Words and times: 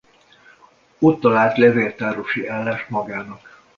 Ott 0.99 1.19
talált 1.19 1.57
levéltárosi 1.57 2.47
állást 2.47 2.89
magának. 2.89 3.47